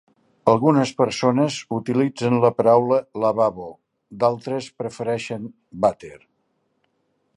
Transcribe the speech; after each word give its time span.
Algunes 0.51 0.93
persones 1.01 1.57
utilitzen 1.77 2.39
la 2.45 2.51
paraula 2.61 2.99
lavabo, 3.25 3.69
d'altres 4.25 4.71
prefereixen 4.83 5.47
vàter. 5.85 6.15